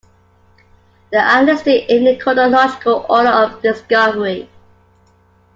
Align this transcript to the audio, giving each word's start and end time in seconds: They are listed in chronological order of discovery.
They 1.11 1.19
are 1.19 1.43
listed 1.43 1.87
in 1.87 2.19
chronological 2.19 3.05
order 3.07 3.29
of 3.29 3.61
discovery. 3.61 4.49